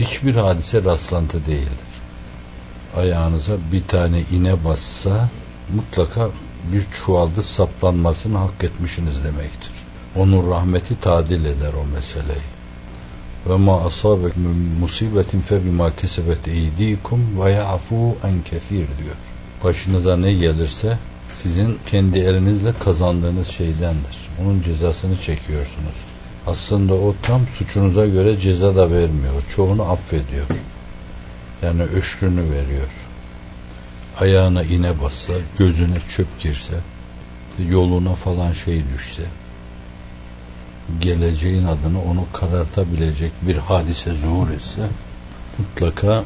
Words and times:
Hiçbir 0.00 0.34
hadise 0.34 0.84
rastlantı 0.84 1.46
değildir. 1.46 1.86
Ayağınıza 2.96 3.56
bir 3.72 3.84
tane 3.84 4.20
ine 4.32 4.64
bassa 4.64 5.28
mutlaka 5.74 6.28
bir 6.72 6.84
çuvalda 6.92 7.42
saplanmasını 7.42 8.38
hak 8.38 8.64
etmişsiniz 8.64 9.24
demektir. 9.24 9.70
Onun 10.16 10.50
rahmeti 10.50 11.00
tadil 11.00 11.44
eder 11.44 11.72
o 11.82 11.86
meseleyi. 11.94 12.46
Ve 13.48 13.56
ma 13.56 13.80
asabek 13.80 14.32
musibetin 14.80 15.40
fe 15.40 15.64
bima 15.64 15.96
kesebet 15.96 16.48
eydikum 16.48 17.44
ve 17.44 17.52
ya'fu 17.52 18.16
en 18.24 18.42
kefir 18.42 18.76
diyor. 18.76 19.16
Başınıza 19.64 20.16
ne 20.16 20.32
gelirse 20.32 20.98
sizin 21.42 21.78
kendi 21.86 22.18
elinizle 22.18 22.72
kazandığınız 22.84 23.48
şeydendir. 23.48 24.28
Onun 24.42 24.62
cezasını 24.62 25.20
çekiyorsunuz. 25.20 25.94
Aslında 26.46 26.94
o 26.94 27.14
tam 27.22 27.42
suçunuza 27.58 28.06
göre 28.06 28.38
ceza 28.38 28.76
da 28.76 28.90
vermiyor. 28.90 29.42
Çoğunu 29.56 29.82
affediyor. 29.82 30.46
Yani 31.62 31.82
öşrünü 31.82 32.50
veriyor. 32.50 32.88
Ayağına 34.20 34.62
ine 34.62 35.00
bassa, 35.00 35.32
gözüne 35.58 35.96
çöp 36.16 36.40
girse, 36.40 36.74
yoluna 37.58 38.14
falan 38.14 38.52
şey 38.52 38.82
düşse, 38.94 39.22
geleceğin 41.00 41.64
adını 41.64 42.02
onu 42.02 42.24
karartabilecek 42.32 43.32
bir 43.42 43.56
hadise 43.56 44.14
zuhur 44.14 44.50
etse, 44.50 44.88
mutlaka 45.58 46.24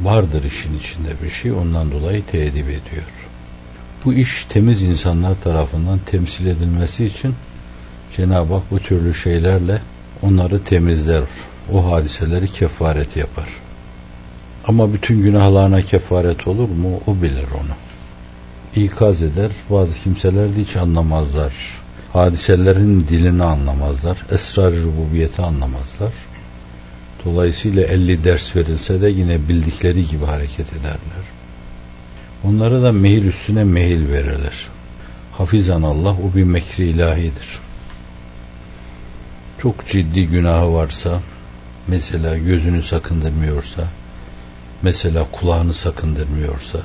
vardır 0.00 0.44
işin 0.44 0.78
içinde 0.78 1.08
bir 1.22 1.30
şey, 1.30 1.52
ondan 1.52 1.92
dolayı 1.92 2.26
teedip 2.26 2.66
ediyor. 2.66 3.04
Bu 4.04 4.14
iş 4.14 4.44
temiz 4.44 4.82
insanlar 4.82 5.34
tarafından 5.34 5.98
temsil 6.06 6.46
edilmesi 6.46 7.04
için 7.04 7.34
Cenab-ı 8.16 8.54
Hak 8.54 8.70
bu 8.70 8.78
türlü 8.78 9.14
şeylerle 9.14 9.82
onları 10.22 10.64
temizler. 10.64 11.22
O 11.72 11.92
hadiseleri 11.92 12.52
kefaret 12.52 13.16
yapar. 13.16 13.48
Ama 14.64 14.92
bütün 14.92 15.22
günahlarına 15.22 15.82
kefaret 15.82 16.46
olur 16.46 16.68
mu? 16.68 17.00
O 17.06 17.22
bilir 17.22 17.46
onu. 17.54 17.74
İkaz 18.84 19.22
eder. 19.22 19.50
Bazı 19.70 19.94
kimseler 19.94 20.56
de 20.56 20.60
hiç 20.60 20.76
anlamazlar. 20.76 21.52
Hadiselerin 22.12 23.00
dilini 23.00 23.44
anlamazlar. 23.44 24.18
Esrar-ı 24.30 24.82
rububiyeti 24.82 25.42
anlamazlar. 25.42 26.12
Dolayısıyla 27.24 27.84
50 27.84 28.24
ders 28.24 28.56
verilse 28.56 29.00
de 29.00 29.08
yine 29.08 29.48
bildikleri 29.48 30.08
gibi 30.08 30.24
hareket 30.24 30.72
ederler. 30.72 31.24
Onlara 32.44 32.82
da 32.82 32.92
mehil 32.92 33.24
üstüne 33.24 33.64
mehil 33.64 34.08
verirler. 34.08 34.66
Hafizan 35.32 35.82
Allah 35.82 36.12
o 36.12 36.36
bir 36.36 36.44
mekri 36.44 36.84
ilahidir. 36.84 37.67
Çok 39.62 39.86
ciddi 39.86 40.26
günahı 40.26 40.74
varsa, 40.74 41.22
mesela 41.86 42.38
gözünü 42.38 42.82
sakındırmıyorsa, 42.82 43.88
mesela 44.82 45.26
kulağını 45.32 45.74
sakındırmıyorsa 45.74 46.78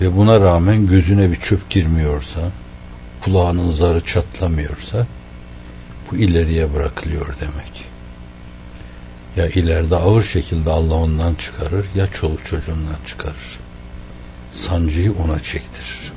ve 0.00 0.16
buna 0.16 0.40
rağmen 0.40 0.86
gözüne 0.86 1.30
bir 1.30 1.36
çöp 1.36 1.70
girmiyorsa, 1.70 2.40
kulağının 3.20 3.70
zarı 3.70 4.04
çatlamıyorsa, 4.04 5.06
bu 6.10 6.16
ileriye 6.16 6.74
bırakılıyor 6.74 7.34
demek. 7.40 7.84
Ya 9.36 9.48
ileride 9.48 9.96
ağır 9.96 10.22
şekilde 10.22 10.70
Allah 10.70 10.94
ondan 10.94 11.34
çıkarır 11.34 11.86
ya 11.94 12.06
çoluk 12.06 12.46
çocuğundan 12.46 12.96
çıkarır 13.06 13.58
sancıyı 14.52 15.12
ona 15.12 15.38
çektirir. 15.42 16.12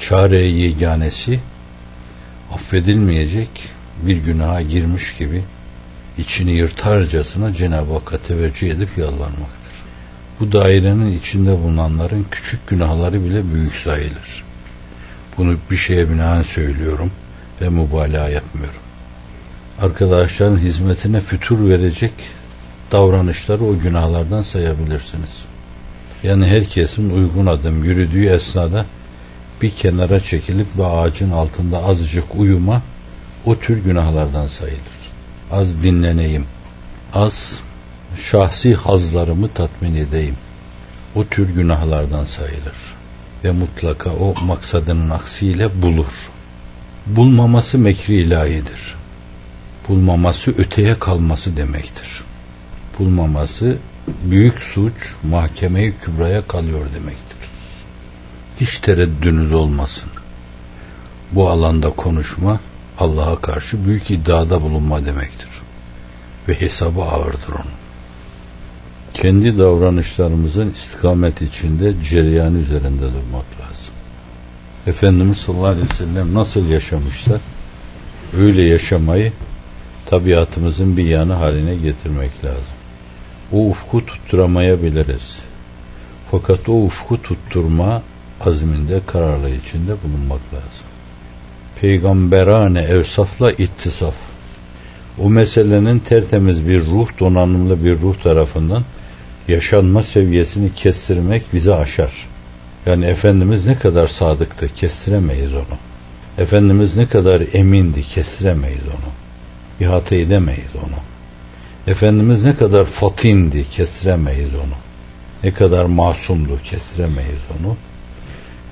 Çare 0.00 0.40
yeganesi 0.40 1.40
affedilmeyecek 2.52 3.48
bir 4.02 4.16
günaha 4.16 4.68
girmiş 4.68 5.16
gibi 5.16 5.44
içini 6.18 6.50
yırtarcasına 6.50 7.54
Cenab-ı 7.54 7.92
Hakk'a 7.92 8.18
teveccüh 8.18 8.70
edip 8.70 8.98
yalvarmaktır. 8.98 9.72
Bu 10.40 10.52
dairenin 10.52 11.18
içinde 11.18 11.58
bulunanların 11.62 12.26
küçük 12.30 12.66
günahları 12.66 13.24
bile 13.24 13.54
büyük 13.54 13.74
sayılır. 13.74 14.44
Bunu 15.36 15.56
bir 15.70 15.76
şeye 15.76 16.10
binaen 16.10 16.42
söylüyorum 16.42 17.12
ve 17.60 17.68
mübalağa 17.68 18.28
yapmıyorum. 18.28 18.80
Arkadaşların 19.80 20.58
hizmetine 20.58 21.20
fütur 21.20 21.68
verecek 21.68 22.12
davranışları 22.92 23.64
o 23.64 23.78
günahlardan 23.78 24.42
sayabilirsiniz. 24.42 25.44
Yani 26.22 26.46
herkesin 26.46 27.10
uygun 27.10 27.46
adım 27.46 27.84
yürüdüğü 27.84 28.26
esnada 28.26 28.86
bir 29.62 29.70
kenara 29.70 30.20
çekilip 30.20 30.66
bir 30.78 31.02
ağacın 31.02 31.30
altında 31.30 31.82
azıcık 31.82 32.24
uyuma 32.34 32.82
o 33.44 33.58
tür 33.58 33.84
günahlardan 33.84 34.46
sayılır. 34.46 34.98
Az 35.50 35.82
dinleneyim, 35.82 36.46
az 37.12 37.60
şahsi 38.16 38.74
hazlarımı 38.74 39.48
tatmin 39.48 39.94
edeyim. 39.94 40.36
O 41.14 41.24
tür 41.24 41.48
günahlardan 41.48 42.24
sayılır. 42.24 42.76
Ve 43.44 43.50
mutlaka 43.50 44.10
o 44.10 44.34
maksadının 44.44 45.10
aksiyle 45.10 45.82
bulur. 45.82 46.28
Bulmaması 47.06 47.78
mekri 47.78 48.22
ilahidir. 48.22 48.96
Bulmaması 49.88 50.50
öteye 50.50 50.98
kalması 50.98 51.56
demektir. 51.56 52.24
Bulmaması 52.98 53.78
büyük 54.22 54.58
suç 54.58 55.14
mahkemeyi 55.22 55.94
kübraya 56.02 56.46
kalıyor 56.46 56.86
demektir. 56.94 57.37
Hiç 58.60 58.78
tereddünüz 58.78 59.52
olmasın. 59.52 60.10
Bu 61.32 61.48
alanda 61.48 61.90
konuşma 61.90 62.60
Allah'a 62.98 63.40
karşı 63.40 63.84
büyük 63.84 64.10
iddiada 64.10 64.62
bulunma 64.62 65.06
demektir. 65.06 65.48
Ve 66.48 66.60
hesabı 66.60 67.02
ağırdır 67.02 67.52
onun. 67.52 67.78
Kendi 69.14 69.58
davranışlarımızın 69.58 70.70
istikamet 70.70 71.42
içinde 71.42 71.94
cereyan 72.02 72.54
üzerinde 72.54 73.02
durmak 73.02 73.46
lazım. 73.60 73.94
Efendimiz 74.86 75.38
sallallahu 75.38 75.66
aleyhi 75.66 75.90
ve 75.90 75.94
sellem 75.94 76.34
nasıl 76.34 76.66
yaşamışsa 76.66 77.40
öyle 78.36 78.62
yaşamayı 78.62 79.32
tabiatımızın 80.06 80.96
bir 80.96 81.04
yanı 81.04 81.32
haline 81.32 81.74
getirmek 81.74 82.44
lazım 82.44 82.78
o 83.52 83.68
ufku 83.68 84.06
tutturamayabiliriz. 84.06 85.38
Fakat 86.30 86.68
o 86.68 86.72
ufku 86.72 87.22
tutturma 87.22 88.02
azminde 88.46 89.00
kararlı 89.06 89.50
içinde 89.50 89.92
bulunmak 90.04 90.40
lazım. 90.54 90.86
Peygamberane 91.80 92.82
evsafla 92.82 93.52
ittisaf. 93.52 94.14
O 95.18 95.30
meselenin 95.30 95.98
tertemiz 95.98 96.68
bir 96.68 96.86
ruh, 96.86 97.08
donanımlı 97.20 97.84
bir 97.84 98.00
ruh 98.00 98.16
tarafından 98.22 98.84
yaşanma 99.48 100.02
seviyesini 100.02 100.74
kestirmek 100.74 101.42
bizi 101.52 101.74
aşar. 101.74 102.12
Yani 102.86 103.04
Efendimiz 103.04 103.66
ne 103.66 103.78
kadar 103.78 104.06
sadıktı 104.06 104.74
kestiremeyiz 104.74 105.54
onu. 105.54 105.78
Efendimiz 106.38 106.96
ne 106.96 107.08
kadar 107.08 107.42
emindi 107.52 108.02
kestiremeyiz 108.02 108.82
onu. 108.86 109.12
İhata 109.80 110.14
edemeyiz 110.14 110.76
onu. 110.76 110.96
Efendimiz 111.86 112.44
ne 112.44 112.56
kadar 112.56 112.84
fatindi 112.84 113.70
kestiremeyiz 113.70 114.54
onu. 114.54 114.74
Ne 115.44 115.54
kadar 115.54 115.84
masumdu 115.84 116.58
kestiremeyiz 116.64 117.42
onu. 117.60 117.76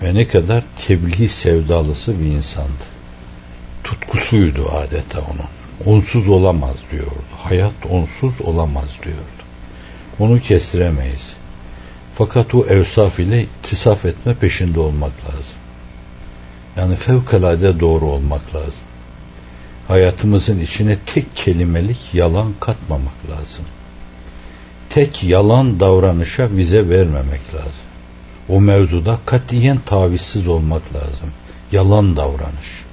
Ve 0.03 0.15
ne 0.15 0.29
kadar 0.29 0.65
tebliğ 0.87 1.29
sevdalısı 1.29 2.21
bir 2.21 2.27
insandı. 2.27 2.87
Tutkusuydu 3.85 4.71
adeta 4.71 5.21
onun. 5.21 5.97
Onsuz 5.97 6.29
olamaz 6.29 6.77
diyordu. 6.93 7.25
Hayat 7.39 7.87
onsuz 7.91 8.41
olamaz 8.41 8.89
diyordu. 9.05 9.43
Onu 10.19 10.41
kestiremeyiz. 10.41 11.33
Fakat 12.15 12.55
o 12.55 12.67
evsaf 12.67 13.19
ile 13.19 13.43
ittisaf 13.43 14.05
etme 14.05 14.35
peşinde 14.35 14.81
olmak 14.81 15.13
lazım. 15.25 15.57
Yani 16.77 16.97
fevkalade 16.97 17.81
doğru 17.81 18.07
olmak 18.07 18.55
lazım 18.55 18.87
hayatımızın 19.89 20.61
içine 20.61 20.99
tek 21.07 21.37
kelimelik 21.37 22.15
yalan 22.15 22.53
katmamak 22.61 23.31
lazım. 23.31 23.65
Tek 24.91 25.25
yalan 25.25 25.81
davranışa 25.81 26.51
vize 26.51 26.89
vermemek 26.89 27.55
lazım. 27.55 27.87
O 28.49 28.61
mevzuda 28.61 29.19
katiyen 29.27 29.79
tavizsiz 29.87 30.49
olmak 30.49 30.83
lazım. 30.95 31.31
Yalan 31.73 32.17
davranış. 32.17 32.85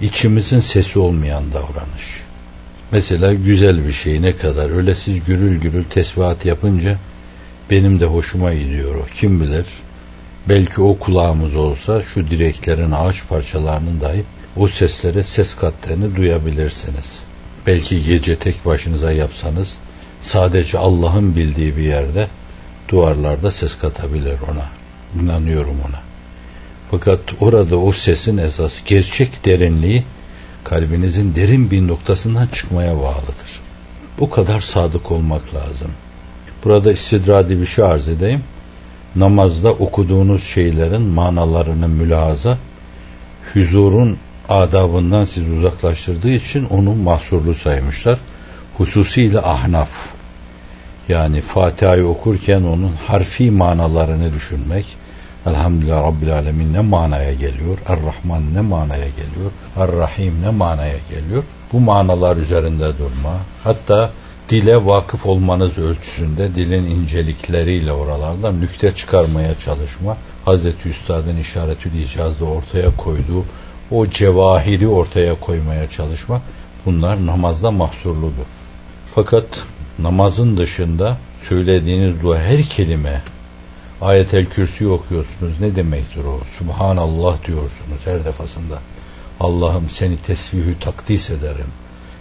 İçimizin 0.00 0.60
sesi 0.60 0.98
olmayan 0.98 1.52
davranış. 1.52 2.22
Mesela 2.92 3.34
güzel 3.34 3.86
bir 3.86 3.92
şey 3.92 4.22
ne 4.22 4.36
kadar 4.36 4.70
öyle 4.70 4.94
siz 4.94 5.24
gürül 5.24 5.60
gürül 5.60 5.84
tesbihat 5.84 6.44
yapınca 6.44 6.98
benim 7.70 8.00
de 8.00 8.04
hoşuma 8.04 8.54
gidiyor 8.54 8.94
o. 8.94 9.06
Kim 9.16 9.40
bilir 9.40 9.66
belki 10.48 10.80
o 10.80 10.98
kulağımız 10.98 11.56
olsa 11.56 12.02
şu 12.02 12.30
direklerin 12.30 12.90
ağaç 12.90 13.28
parçalarının 13.28 14.00
dahi 14.00 14.24
o 14.56 14.68
seslere 14.68 15.22
ses 15.22 15.54
kattığını 15.54 16.16
duyabilirsiniz. 16.16 17.18
Belki 17.66 18.04
gece 18.04 18.36
tek 18.36 18.66
başınıza 18.66 19.12
yapsanız 19.12 19.74
sadece 20.20 20.78
Allah'ın 20.78 21.36
bildiği 21.36 21.76
bir 21.76 21.82
yerde 21.82 22.28
duvarlarda 22.92 23.50
ses 23.50 23.78
katabilir 23.78 24.36
ona. 24.52 24.66
İnanıyorum 25.22 25.76
ona. 25.88 26.00
Fakat 26.90 27.20
orada 27.40 27.76
o 27.76 27.92
sesin 27.92 28.38
esas 28.38 28.84
gerçek 28.84 29.44
derinliği 29.44 30.04
kalbinizin 30.64 31.34
derin 31.34 31.70
bir 31.70 31.88
noktasından 31.88 32.46
çıkmaya 32.46 32.96
bağlıdır. 32.96 33.60
Bu 34.18 34.30
kadar 34.30 34.60
sadık 34.60 35.12
olmak 35.12 35.54
lazım. 35.54 35.90
Burada 36.64 36.92
istidradi 36.92 37.60
bir 37.60 37.66
şey 37.66 37.84
arz 37.84 38.08
edeyim. 38.08 38.44
Namazda 39.16 39.72
okuduğunuz 39.72 40.44
şeylerin 40.44 41.02
manalarını 41.02 41.88
mülahaza, 41.88 42.58
huzurun 43.52 44.18
adabından 44.48 45.24
sizi 45.24 45.52
uzaklaştırdığı 45.52 46.30
için 46.30 46.64
onu 46.64 46.94
mahsurlu 46.94 47.54
saymışlar. 47.54 48.18
Hususiyle 48.78 49.40
ahnaf. 49.40 49.90
Yani 51.08 51.40
Fatiha'yı 51.40 52.06
okurken 52.06 52.62
onun 52.62 52.92
harfi 52.92 53.50
manalarını 53.50 54.34
düşünmek. 54.34 54.86
Elhamdülillah 55.46 56.02
Rabbil 56.02 56.34
Alemin 56.34 56.72
ne 56.72 56.80
manaya 56.80 57.32
geliyor? 57.32 57.78
Er-Rahman 57.88 58.54
ne 58.54 58.60
manaya 58.60 59.08
geliyor? 59.08 59.50
Er-Rahim 59.76 60.42
ne 60.42 60.50
manaya 60.50 60.98
geliyor? 61.10 61.44
Bu 61.72 61.80
manalar 61.80 62.36
üzerinde 62.36 62.98
durma. 62.98 63.36
Hatta 63.64 64.10
dile 64.48 64.86
vakıf 64.86 65.26
olmanız 65.26 65.78
ölçüsünde 65.78 66.54
dilin 66.54 66.84
incelikleriyle 66.84 67.92
oralardan 67.92 68.60
nükte 68.60 68.94
çıkarmaya 68.94 69.54
çalışma. 69.54 70.16
Hazreti 70.44 70.88
Üstad'ın 70.88 71.36
işaretül 71.36 71.92
icazda 71.94 72.44
ortaya 72.44 72.96
koyduğu 72.96 73.44
o 73.90 74.06
cevahiri 74.06 74.88
ortaya 74.88 75.34
koymaya 75.40 75.88
çalışma. 75.88 76.40
Bunlar 76.86 77.26
namazda 77.26 77.70
mahsurludur. 77.70 78.46
Fakat 79.14 79.44
namazın 79.98 80.56
dışında 80.56 81.18
söylediğiniz 81.48 82.22
dua 82.22 82.38
her 82.38 82.62
kelime 82.62 83.22
ayetel 84.00 84.46
kürsü 84.46 84.86
okuyorsunuz. 84.86 85.60
Ne 85.60 85.76
demektir 85.76 86.24
o? 86.24 86.40
Subhanallah 86.58 87.46
diyorsunuz 87.46 88.00
her 88.04 88.24
defasında. 88.24 88.78
Allah'ım 89.40 89.90
seni 89.90 90.16
tesbihü 90.16 90.78
takdis 90.80 91.30
ederim. 91.30 91.70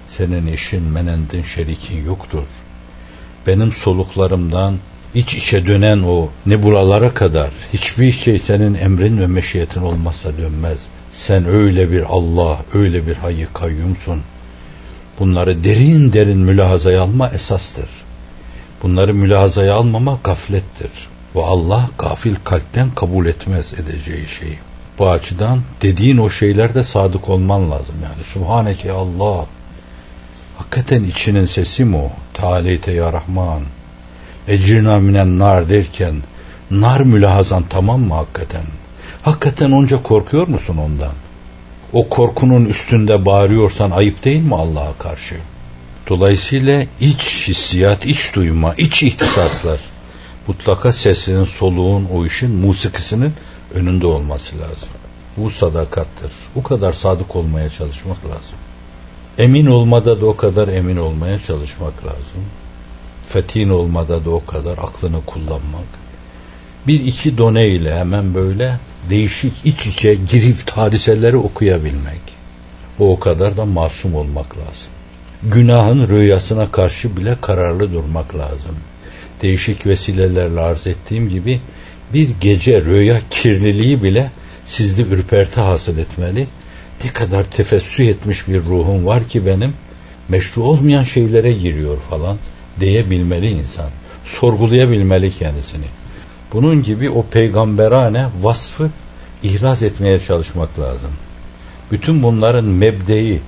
Senin 0.08 0.48
eşin, 0.48 0.84
menendin, 0.84 1.44
şerikin 1.44 2.06
yoktur. 2.06 2.48
Benim 3.48 3.72
soluklarımdan 3.72 4.78
iç 5.14 5.36
içe 5.36 5.68
dönen 5.68 6.04
o 6.04 6.30
nebulalara 6.46 7.14
kadar 7.14 7.50
hiçbir 7.74 8.12
şey 8.12 8.40
senin 8.40 8.74
emrin 8.74 9.18
ve 9.18 9.28
meşiyetin 9.28 9.82
olmazsa 9.82 10.38
dönmez. 10.38 10.80
Sen 11.12 11.46
öyle 11.46 11.92
bir 11.92 12.04
Allah, 12.04 12.66
öyle 12.74 13.08
bir 13.08 13.16
hayy 13.16 13.46
kayyumsun. 13.54 14.22
Bunları 15.22 15.64
derin 15.64 16.14
derin 16.14 16.38
mülahazaya 16.38 17.02
alma 17.02 17.30
esastır. 17.30 17.90
Bunları 18.84 19.14
mülahazaya 19.14 19.76
almama 19.76 20.20
gaflettir. 20.24 20.92
Ve 21.36 21.44
Allah 21.44 21.90
gafil 21.98 22.36
kalpten 22.44 22.92
kabul 22.96 23.26
etmez 23.26 23.74
edeceği 23.74 24.28
şeyi. 24.28 24.58
Bu 25.00 25.10
açıdan 25.10 25.62
dediğin 25.82 26.18
o 26.18 26.30
şeylerde 26.30 26.84
sadık 26.84 27.30
olman 27.30 27.72
lazım 27.72 27.96
yani. 28.04 28.24
Subhaneke 28.24 28.92
Allah. 28.92 29.46
Hakikaten 30.58 31.04
içinin 31.04 31.46
sesi 31.46 31.86
mi 31.86 31.98
o? 31.98 32.12
Tealeyte 32.34 32.92
ya 32.92 33.14
Rahman. 33.14 33.62
Ecirna 34.48 35.00
minen 35.00 35.40
nar 35.40 35.70
derken 35.70 36.16
nar 36.72 37.00
mülahazan 37.00 37.64
tamam 37.70 38.02
mı 38.02 38.14
hakikaten? 38.14 38.64
Hakikaten 39.22 39.72
onca 39.72 40.04
korkuyor 40.04 40.48
musun 40.48 40.78
ondan? 40.78 41.14
O 41.94 42.10
korkunun 42.10 42.66
üstünde 42.66 43.26
bağırıyorsan 43.26 43.92
ayıp 43.92 44.24
değil 44.24 44.42
mi 44.42 44.56
Allah'a 44.56 44.98
karşı? 44.98 45.36
Dolayısıyla 46.10 46.86
iç 47.00 47.48
hissiyat, 47.48 48.06
iç 48.06 48.36
duyma, 48.36 48.74
iç 48.74 49.04
ihtisaslar 49.04 49.80
mutlaka 50.48 50.94
sesinin, 50.94 51.44
soluğun, 51.44 52.08
o 52.14 52.26
işin 52.26 52.52
musikisinin 52.52 53.34
önünde 53.74 54.08
olması 54.08 54.56
lazım. 54.60 54.90
Bu 55.38 55.50
sadakattır. 55.50 56.32
Bu 56.56 56.64
kadar 56.64 56.94
sadık 56.94 57.36
olmaya 57.36 57.70
çalışmak 57.70 58.26
lazım. 58.26 58.58
Emin 59.38 59.66
olmada 59.66 60.22
da 60.22 60.26
o 60.26 60.38
kadar 60.38 60.68
emin 60.68 60.98
olmaya 60.98 61.40
çalışmak 61.40 62.06
lazım. 62.06 62.46
Fetin 63.26 63.70
olmada 63.70 64.26
da 64.26 64.30
o 64.30 64.46
kadar 64.46 64.78
aklını 64.78 65.26
kullanmak. 65.26 66.02
Bir 66.88 67.06
iki 67.06 67.38
done 67.38 67.68
ile 67.68 68.00
hemen 68.00 68.34
böyle 68.34 68.80
değişik 69.10 69.54
iç 69.64 69.86
içe 69.86 70.14
girift 70.14 70.72
hadiseleri 70.72 71.38
okuyabilmek. 71.38 72.22
O 73.00 73.12
o 73.12 73.20
kadar 73.20 73.58
da 73.58 73.66
masum 73.66 74.16
olmak 74.16 74.58
lazım. 74.58 74.92
Günahın 75.44 76.08
rüyasına 76.08 76.72
karşı 76.72 77.18
bile 77.18 77.36
kararlı 77.42 77.94
durmak 77.94 78.36
lazım. 78.36 78.76
Değişik 79.42 79.86
vesilelerle 79.86 80.60
arz 80.60 80.88
ettiğim 80.88 81.30
gibi 81.30 81.62
bir 82.14 82.30
gece 82.42 82.82
rüya 82.82 83.22
kirliliği 83.30 84.04
bile 84.04 84.32
sizde 84.66 85.02
ürperti 85.02 85.60
hasıl 85.60 85.98
etmeli. 85.98 86.48
Ne 87.04 87.14
kadar 87.14 87.44
tefessüh 87.44 88.08
etmiş 88.08 88.48
bir 88.48 88.60
ruhum 88.60 89.06
var 89.06 89.30
ki 89.30 89.46
benim 89.46 89.74
meşru 90.30 90.64
olmayan 90.64 91.04
şeylere 91.04 91.54
giriyor 91.54 91.98
falan 92.10 92.38
diyebilmeli 92.80 93.50
insan. 93.50 93.90
Sorgulayabilmeli 94.26 95.38
kendisini. 95.38 95.86
Bunun 96.54 96.84
gibi 96.84 97.10
o 97.10 97.26
peygamberane 97.26 98.26
vasfı 98.42 98.90
ihraz 99.44 99.84
etmeye 99.84 100.20
çalışmak 100.20 100.80
lazım. 100.80 101.12
Bütün 101.92 102.24
bunların 102.24 102.66
mebdeyi 102.66 103.42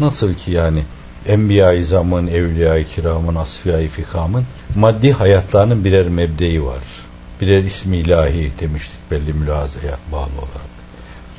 nasıl 0.00 0.34
ki 0.34 0.50
yani 0.50 0.82
Enbiya-i 1.26 1.84
Zam'ın, 1.84 2.26
Evliya-i 2.26 2.88
Kiram'ın, 2.88 3.34
Asfiya-i 3.34 3.88
Fikam'ın 3.88 4.44
maddi 4.76 5.12
hayatlarının 5.12 5.84
birer 5.84 6.08
mebdeyi 6.08 6.64
var. 6.64 6.82
Birer 7.40 7.62
ismi 7.62 7.96
ilahi 7.96 8.52
demiştik 8.60 9.10
belli 9.10 9.32
mülazaya 9.32 9.96
bağlı 10.12 10.38
olarak. 10.38 10.70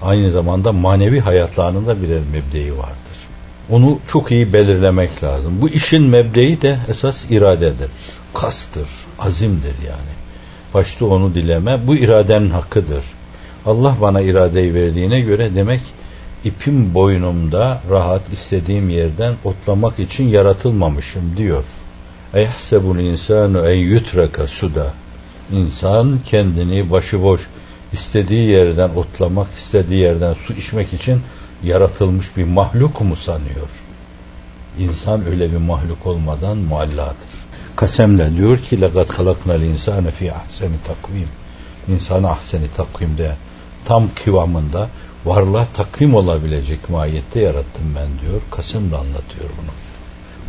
Aynı 0.01 0.31
zamanda 0.31 0.71
manevi 0.71 1.19
hayatlarının 1.19 1.88
da 1.88 2.01
birer 2.01 2.21
mebdeyi 2.31 2.77
vardır. 2.77 3.18
Onu 3.69 4.00
çok 4.07 4.31
iyi 4.31 4.53
belirlemek 4.53 5.23
lazım. 5.23 5.62
Bu 5.62 5.69
işin 5.69 6.03
mebdeyi 6.03 6.62
de 6.62 6.79
esas 6.89 7.25
iradedir. 7.29 7.89
Kastır, 8.33 8.88
azimdir 9.19 9.75
yani. 9.88 10.12
Başta 10.73 11.06
onu 11.06 11.35
dileme. 11.35 11.88
Bu 11.88 11.95
iradenin 11.95 12.50
hakkıdır. 12.50 13.03
Allah 13.65 13.97
bana 14.01 14.21
iradeyi 14.21 14.73
verdiğine 14.73 15.21
göre 15.21 15.56
demek 15.56 15.81
ipim 16.44 16.94
boynumda 16.94 17.81
rahat 17.89 18.33
istediğim 18.33 18.89
yerden 18.89 19.33
otlamak 19.44 20.00
için 20.00 20.27
yaratılmamışım 20.27 21.38
diyor. 21.38 21.63
Eyhsebul 22.33 22.97
insanu 22.97 23.68
en 23.68 23.77
yutraka 23.77 24.47
suda. 24.47 24.94
İnsan 25.51 26.19
kendini 26.25 26.91
başıboş 26.91 27.41
istediği 27.94 28.50
yerden 28.50 28.89
otlamak, 28.89 29.47
istediği 29.57 30.00
yerden 30.00 30.33
su 30.33 30.53
içmek 30.53 30.94
için 30.94 31.19
yaratılmış 31.63 32.38
bir 32.38 32.44
mahluk 32.44 33.01
mu 33.01 33.15
sanıyor? 33.15 33.69
İnsan 34.79 35.25
öyle 35.25 35.51
bir 35.51 35.57
mahluk 35.57 36.07
olmadan 36.07 36.57
mualladır 36.57 37.40
Kasemle 37.76 38.37
diyor 38.37 38.58
ki 38.58 38.76
لَقَدْ 38.76 39.06
خَلَقْنَا 39.06 39.56
الْاِنْسَانَ 39.58 40.10
فِي 40.10 40.32
ahseni 40.32 40.76
takvim. 40.86 41.29
İnsanı 41.88 42.31
ahseni 42.31 42.69
takvimde 42.76 43.36
tam 43.84 44.08
kıvamında 44.24 44.88
varlığa 45.24 45.67
takvim 45.74 46.15
olabilecek 46.15 46.91
mahiyette 46.91 47.41
yarattım 47.41 47.84
ben 47.96 48.29
diyor. 48.29 48.41
Kasım 48.50 48.91
da 48.91 48.98
anlatıyor 48.98 49.50
bunu. 49.62 49.70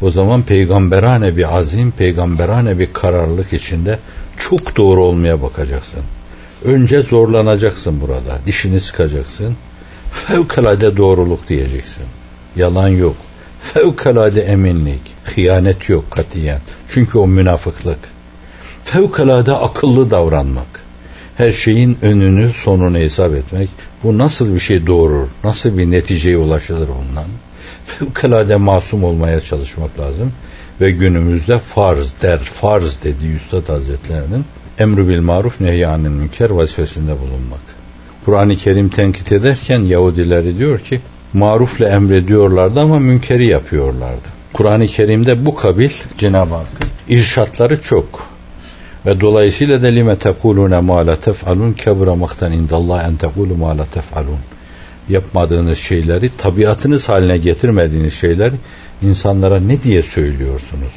O 0.01 0.11
zaman 0.11 0.43
peygamberane 0.43 1.37
bir 1.37 1.57
azim, 1.57 1.91
peygamberane 1.91 2.79
bir 2.79 2.93
kararlılık 2.93 3.53
içinde 3.53 3.99
çok 4.39 4.77
doğru 4.77 5.03
olmaya 5.03 5.41
bakacaksın. 5.41 6.03
Önce 6.65 7.01
zorlanacaksın 7.01 8.01
burada. 8.01 8.39
Dişini 8.45 8.81
sıkacaksın. 8.81 9.55
Fevkalade 10.11 10.97
doğruluk 10.97 11.49
diyeceksin. 11.49 12.03
Yalan 12.55 12.87
yok. 12.87 13.15
Fevkalade 13.62 14.40
eminlik. 14.40 15.00
Hıyanet 15.24 15.88
yok 15.88 16.10
katiyen. 16.10 16.60
Çünkü 16.88 17.18
o 17.18 17.26
münafıklık. 17.26 17.98
Fevkalade 18.84 19.52
akıllı 19.52 20.10
davranmak. 20.10 20.82
Her 21.36 21.52
şeyin 21.52 21.98
önünü 22.02 22.52
sonunu 22.52 22.98
hesap 22.98 23.34
etmek. 23.34 23.68
Bu 24.02 24.18
nasıl 24.18 24.54
bir 24.54 24.60
şey 24.60 24.86
doğurur? 24.86 25.28
Nasıl 25.44 25.78
bir 25.78 25.90
neticeye 25.90 26.36
ulaşılır 26.36 26.88
bundan? 26.88 27.28
Fevkalade 27.86 28.56
masum 28.56 29.04
olmaya 29.04 29.40
çalışmak 29.40 29.98
lazım. 29.98 30.32
Ve 30.80 30.90
günümüzde 30.90 31.58
farz 31.58 32.12
der, 32.22 32.38
farz 32.38 33.04
dediği 33.04 33.34
Üstad 33.34 33.68
Hazretlerinin 33.68 34.44
emru 34.78 35.08
bil 35.08 35.20
maruf 35.20 35.60
nehyanil 35.60 36.08
münker 36.08 36.50
vazifesinde 36.50 37.20
bulunmak. 37.20 37.60
Kur'an-ı 38.24 38.56
Kerim 38.56 38.88
tenkit 38.88 39.32
ederken 39.32 39.80
Yahudileri 39.80 40.58
diyor 40.58 40.80
ki 40.80 41.00
marufla 41.32 41.88
emrediyorlardı 41.88 42.80
ama 42.80 42.98
münkeri 42.98 43.44
yapıyorlardı. 43.46 44.28
Kur'an-ı 44.52 44.86
Kerim'de 44.86 45.46
bu 45.46 45.54
kabil 45.54 45.90
Cenab-ı 46.18 46.54
Hakk'ın 46.54 46.88
irşatları 47.08 47.82
çok. 47.82 48.32
Ve 49.06 49.20
dolayısıyla 49.20 49.82
da 49.82 49.86
lime 49.86 50.18
tekulune 50.18 50.80
ma 50.80 51.06
la 51.06 51.16
tef'alun 51.16 51.72
kebra 51.72 52.14
maktan 52.14 52.52
indallah 52.52 53.04
en 53.04 53.16
tekulu 53.16 53.56
ma 53.56 53.78
la 53.78 53.84
tef'alun. 53.84 54.38
Yapmadığınız 55.08 55.78
şeyleri, 55.78 56.30
tabiatınız 56.38 57.08
haline 57.08 57.38
getirmediğiniz 57.38 58.14
şeyleri 58.14 58.54
insanlara 59.02 59.60
ne 59.60 59.82
diye 59.82 60.02
söylüyorsunuz? 60.02 60.94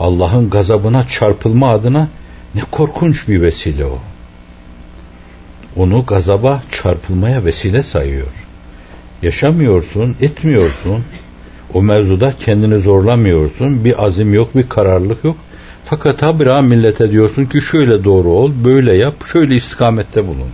Allah'ın 0.00 0.50
gazabına 0.50 1.08
çarpılma 1.08 1.70
adına 1.70 2.08
ne 2.54 2.60
korkunç 2.70 3.28
bir 3.28 3.42
vesile 3.42 3.84
o. 3.84 3.98
Onu 5.76 6.06
gazaba 6.06 6.62
çarpılmaya 6.72 7.44
vesile 7.44 7.82
sayıyor. 7.82 8.43
Yaşamıyorsun, 9.24 10.16
etmiyorsun. 10.20 11.04
O 11.74 11.82
mevzuda 11.82 12.32
kendini 12.32 12.80
zorlamıyorsun. 12.80 13.84
Bir 13.84 14.04
azim 14.04 14.34
yok, 14.34 14.56
bir 14.56 14.68
kararlılık 14.68 15.24
yok. 15.24 15.36
Fakat 15.84 16.22
habire 16.22 16.60
millete 16.60 17.10
diyorsun 17.10 17.44
ki 17.44 17.60
şöyle 17.70 18.04
doğru 18.04 18.28
ol, 18.28 18.52
böyle 18.64 18.94
yap, 18.94 19.14
şöyle 19.32 19.54
istikamette 19.54 20.26
bulun. 20.26 20.48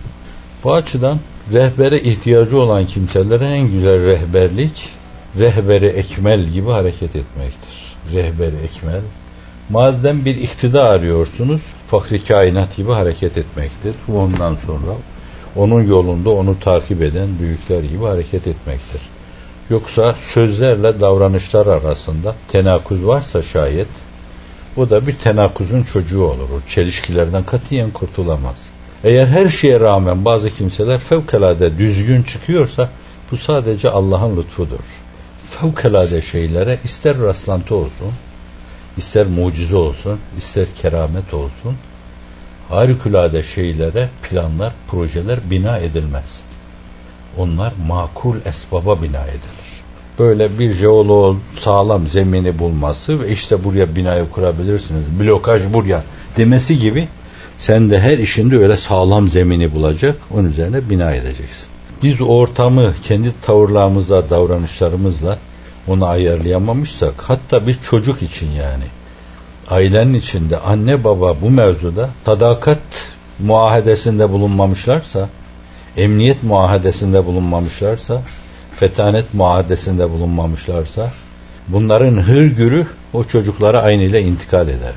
Bu 0.63 0.73
açıdan 0.73 1.19
rehbere 1.53 1.99
ihtiyacı 1.99 2.57
olan 2.57 2.87
kimselere 2.87 3.45
en 3.45 3.71
güzel 3.71 4.05
rehberlik, 4.05 4.89
rehberi 5.39 5.87
ekmel 5.87 6.45
gibi 6.45 6.69
hareket 6.69 7.15
etmektir. 7.15 7.95
Rehberi 8.13 8.55
ekmel. 8.63 9.01
Madem 9.69 10.25
bir 10.25 10.35
iktida 10.35 10.83
arıyorsunuz, 10.83 11.61
fakri 11.87 12.23
kainat 12.23 12.75
gibi 12.75 12.91
hareket 12.91 13.37
etmektir. 13.37 13.95
Ondan 14.15 14.55
sonra 14.55 14.91
onun 15.55 15.83
yolunda 15.83 16.29
onu 16.29 16.59
takip 16.59 17.01
eden 17.01 17.27
büyükler 17.39 17.83
gibi 17.83 18.03
hareket 18.03 18.47
etmektir. 18.47 19.01
Yoksa 19.69 20.15
sözlerle 20.33 20.99
davranışlar 20.99 21.67
arasında 21.67 22.35
tenakuz 22.51 23.05
varsa 23.05 23.43
şayet 23.43 23.87
o 24.77 24.89
da 24.89 25.07
bir 25.07 25.13
tenakuzun 25.13 25.83
çocuğu 25.83 26.23
olur. 26.23 26.49
O 26.49 26.69
çelişkilerden 26.69 27.43
katiyen 27.43 27.91
kurtulamaz. 27.91 28.55
Eğer 29.03 29.27
her 29.27 29.49
şeye 29.49 29.79
rağmen 29.79 30.25
bazı 30.25 30.49
kimseler 30.49 30.99
fevkalade 30.99 31.77
düzgün 31.77 32.23
çıkıyorsa 32.23 32.89
bu 33.31 33.37
sadece 33.37 33.89
Allah'ın 33.89 34.37
lütfudur. 34.37 34.85
Fevkalade 35.49 36.21
şeylere 36.21 36.79
ister 36.83 37.19
rastlantı 37.19 37.75
olsun, 37.75 38.11
ister 38.97 39.27
mucize 39.27 39.75
olsun, 39.75 40.19
ister 40.37 40.67
keramet 40.81 41.33
olsun, 41.33 41.75
harikulade 42.71 43.43
şeylere 43.43 44.09
planlar, 44.29 44.73
projeler 44.87 45.39
bina 45.49 45.77
edilmez. 45.77 46.39
Onlar 47.37 47.73
makul 47.87 48.35
esbaba 48.45 49.01
bina 49.01 49.21
edilir. 49.21 49.71
Böyle 50.19 50.59
bir 50.59 50.73
jeoloğun 50.73 51.39
sağlam 51.59 52.07
zemini 52.07 52.59
bulması 52.59 53.23
ve 53.23 53.31
işte 53.31 53.63
buraya 53.63 53.95
binayı 53.95 54.29
kurabilirsiniz, 54.29 55.19
blokaj 55.19 55.73
buraya 55.73 56.03
demesi 56.37 56.79
gibi 56.79 57.07
sen 57.57 57.89
de 57.89 57.99
her 57.99 58.17
işinde 58.17 58.57
öyle 58.57 58.77
sağlam 58.77 59.29
zemini 59.29 59.75
bulacak, 59.75 60.17
onun 60.31 60.49
üzerine 60.49 60.89
bina 60.89 61.11
edeceksin. 61.11 61.67
Biz 62.03 62.21
ortamı 62.21 62.93
kendi 63.03 63.41
tavırlarımızla, 63.41 64.29
davranışlarımızla 64.29 65.37
onu 65.87 66.05
ayarlayamamışsak, 66.05 67.13
hatta 67.17 67.67
bir 67.67 67.79
çocuk 67.89 68.21
için 68.21 68.51
yani, 68.51 68.83
ailenin 69.69 70.13
içinde 70.13 70.57
anne 70.57 71.03
baba 71.03 71.41
bu 71.41 71.49
mevzuda 71.49 72.09
tadakat 72.25 72.79
muahedesinde 73.39 74.29
bulunmamışlarsa, 74.29 75.29
emniyet 75.97 76.43
muahedesinde 76.43 77.25
bulunmamışlarsa, 77.25 78.21
fetanet 78.75 79.33
muahedesinde 79.33 80.09
bulunmamışlarsa, 80.09 81.11
bunların 81.67 82.17
hırgürü 82.17 82.87
o 83.13 83.23
çocuklara 83.23 83.81
aynı 83.81 84.17
intikal 84.17 84.67
eder. 84.67 84.93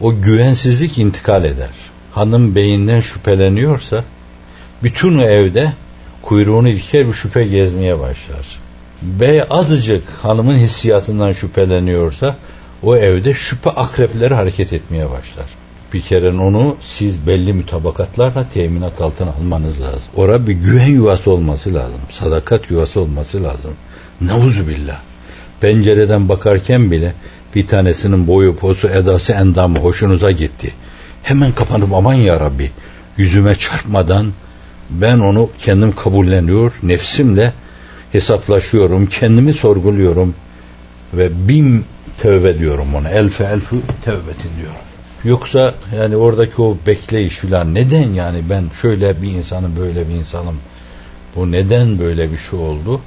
O 0.00 0.20
güvensizlik 0.20 0.98
intikal 0.98 1.44
eder. 1.44 1.70
Hanım 2.12 2.54
beyinden 2.54 3.00
şüpheleniyorsa, 3.00 4.04
bütün 4.82 5.18
evde 5.18 5.72
kuyruğunu 6.22 6.68
diker 6.68 7.08
bir 7.08 7.12
şüphe 7.12 7.44
gezmeye 7.44 7.98
başlar. 7.98 8.58
Bey 9.02 9.42
azıcık 9.50 10.10
hanımın 10.22 10.56
hissiyatından 10.56 11.32
şüpheleniyorsa, 11.32 12.36
o 12.82 12.96
evde 12.96 13.34
şüphe 13.34 13.70
akrepleri 13.70 14.34
hareket 14.34 14.72
etmeye 14.72 15.10
başlar. 15.10 15.46
Bir 15.92 16.00
kere 16.00 16.28
onu 16.28 16.76
siz 16.80 17.26
belli 17.26 17.52
mütabakatlarla 17.52 18.46
teminat 18.54 19.00
altına 19.00 19.30
almanız 19.30 19.80
lazım. 19.80 20.02
Orada 20.16 20.46
bir 20.46 20.52
güven 20.52 20.86
yuvası 20.86 21.30
olması 21.30 21.74
lazım. 21.74 22.00
Sadakat 22.08 22.70
yuvası 22.70 23.00
olması 23.00 23.42
lazım. 23.42 23.72
Nauzu 24.20 24.68
billah. 24.68 25.00
Pencereden 25.60 26.28
bakarken 26.28 26.90
bile 26.90 27.14
bir 27.54 27.66
tanesinin 27.66 28.26
boyu, 28.26 28.56
posu, 28.56 28.88
edası, 28.88 29.32
endamı 29.32 29.78
hoşunuza 29.78 30.30
gitti. 30.30 30.72
Hemen 31.22 31.52
kapanıp 31.52 31.94
aman 31.94 32.14
ya 32.14 32.40
Rabbi 32.40 32.70
yüzüme 33.16 33.54
çarpmadan 33.54 34.32
ben 34.90 35.18
onu 35.18 35.50
kendim 35.58 35.92
kabulleniyor, 35.92 36.72
nefsimle 36.82 37.52
hesaplaşıyorum, 38.12 39.06
kendimi 39.06 39.52
sorguluyorum 39.52 40.34
ve 41.14 41.48
bin 41.48 41.84
tövbe 42.20 42.58
diyorum 42.58 42.94
ona. 42.94 43.08
Elfe 43.08 43.44
elfü 43.44 43.76
tevbetin 44.04 44.56
diyorum. 44.56 44.80
Yoksa 45.24 45.74
yani 45.96 46.16
oradaki 46.16 46.62
o 46.62 46.76
bekleyiş 46.86 47.34
filan 47.34 47.74
neden 47.74 48.08
yani 48.08 48.42
ben 48.50 48.64
şöyle 48.82 49.22
bir 49.22 49.30
insanım 49.30 49.76
böyle 49.76 50.08
bir 50.08 50.14
insanım 50.14 50.58
bu 51.36 51.52
neden 51.52 51.98
böyle 51.98 52.32
bir 52.32 52.38
şey 52.38 52.58
oldu? 52.58 53.00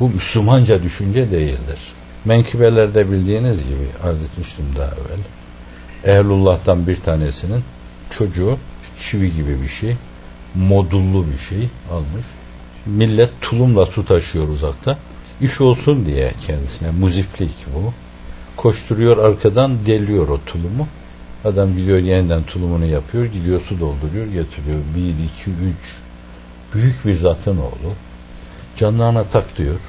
Bu 0.00 0.08
Müslümanca 0.08 0.82
düşünce 0.82 1.30
değildir. 1.30 1.78
Menkıbelerde 2.24 3.10
bildiğiniz 3.10 3.56
gibi 3.56 4.08
arz 4.08 4.22
etmiştim 4.22 4.64
daha 4.76 4.86
evvel. 4.86 5.20
Ehlullah'tan 6.16 6.86
bir 6.86 6.96
tanesinin 6.96 7.64
çocuğu 8.18 8.58
çivi 9.00 9.34
gibi 9.34 9.62
bir 9.62 9.68
şey, 9.68 9.96
modullu 10.54 11.26
bir 11.32 11.38
şey 11.38 11.68
almış. 11.92 12.26
Millet 12.86 13.30
tulumla 13.40 13.86
su 13.86 14.06
taşıyor 14.06 14.48
uzakta. 14.48 14.98
İş 15.40 15.60
olsun 15.60 16.06
diye 16.06 16.32
kendisine 16.46 16.90
muziplik 16.90 17.54
bu. 17.74 17.92
Koşturuyor 18.56 19.18
arkadan 19.18 19.86
deliyor 19.86 20.28
o 20.28 20.40
tulumu. 20.46 20.88
Adam 21.44 21.76
gidiyor 21.76 21.98
yeniden 21.98 22.42
tulumunu 22.42 22.86
yapıyor, 22.86 23.24
gidiyor 23.24 23.60
su 23.60 23.80
dolduruyor, 23.80 24.26
getiriyor. 24.26 24.78
Bir, 24.96 25.08
iki, 25.08 25.50
üç. 25.50 25.96
Büyük 26.74 27.04
bir 27.04 27.14
zatın 27.14 27.56
oğlu. 27.56 27.92
Canlarına 28.76 29.24
tak 29.24 29.58
diyor. 29.58 29.80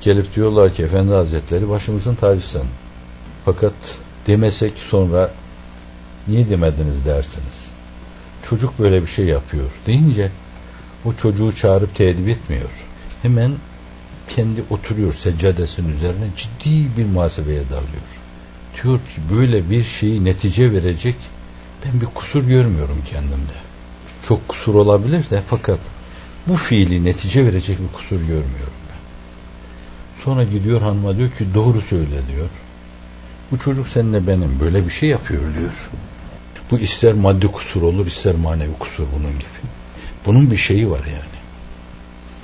Gelip 0.00 0.34
diyorlar 0.34 0.74
ki 0.74 0.82
Efendi 0.82 1.12
Hazretleri 1.12 1.68
başımızın 1.70 2.14
tacısın. 2.14 2.64
Fakat 3.44 3.72
demesek 4.26 4.72
sonra 4.78 5.30
niye 6.28 6.50
demediniz 6.50 7.04
dersiniz. 7.04 7.66
Çocuk 8.42 8.78
böyle 8.78 9.02
bir 9.02 9.06
şey 9.06 9.24
yapıyor 9.24 9.70
deyince 9.86 10.30
o 11.04 11.12
çocuğu 11.14 11.56
çağırıp 11.56 11.94
tedip 11.94 12.28
etmiyor. 12.28 12.70
Hemen 13.22 13.52
kendi 14.28 14.62
oturuyor 14.70 15.12
seccadesinin 15.12 15.96
üzerine 15.96 16.26
ciddi 16.36 16.96
bir 16.96 17.04
muhasebeye 17.04 17.62
dalıyor. 17.68 18.06
Diyor 18.82 18.98
ki 18.98 19.36
böyle 19.36 19.70
bir 19.70 19.84
şeyi 19.84 20.24
netice 20.24 20.72
verecek 20.72 21.16
ben 21.84 22.00
bir 22.00 22.06
kusur 22.06 22.44
görmüyorum 22.44 23.02
kendimde. 23.10 23.56
Çok 24.28 24.48
kusur 24.48 24.74
olabilir 24.74 25.30
de 25.30 25.42
fakat 25.48 25.78
bu 26.46 26.56
fiili 26.56 27.04
netice 27.04 27.46
verecek 27.46 27.78
bir 27.78 27.96
kusur 27.96 28.20
görmüyorum 28.20 28.76
ben. 28.90 28.96
Sonra 30.24 30.44
gidiyor 30.44 30.80
hanıma 30.80 31.16
diyor 31.16 31.30
ki 31.30 31.54
doğru 31.54 31.80
söyle 31.80 32.26
diyor. 32.32 32.48
Bu 33.50 33.58
çocuk 33.58 33.88
seninle 33.88 34.26
benim 34.26 34.60
böyle 34.60 34.84
bir 34.84 34.90
şey 34.90 35.08
yapıyor 35.08 35.42
diyor. 35.58 35.88
Bu 36.70 36.78
ister 36.78 37.14
maddi 37.14 37.46
kusur 37.46 37.82
olur 37.82 38.06
ister 38.06 38.34
manevi 38.34 38.72
kusur 38.78 39.04
bunun 39.18 39.32
gibi. 39.32 39.70
Bunun 40.26 40.50
bir 40.50 40.56
şeyi 40.56 40.90
var 40.90 41.04
yani. 41.06 41.35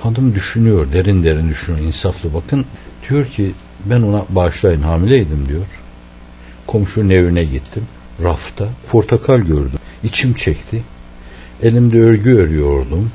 Hanım 0.02 0.34
düşünüyor, 0.34 0.92
derin 0.92 1.24
derin 1.24 1.48
düşünüyor, 1.48 1.86
insaflı 1.86 2.34
bakın. 2.34 2.64
Diyor 3.08 3.26
ki 3.26 3.52
ben 3.84 4.02
ona 4.02 4.24
bağışlayın 4.28 4.82
hamileydim 4.82 5.48
diyor. 5.48 5.66
Komşunun 6.66 7.10
evine 7.10 7.44
gittim. 7.44 7.86
Rafta 8.22 8.68
portakal 8.90 9.38
gördüm. 9.38 9.78
İçim 10.04 10.34
çekti. 10.34 10.82
Elimde 11.62 12.00
örgü 12.00 12.34
örüyordum. 12.34 13.10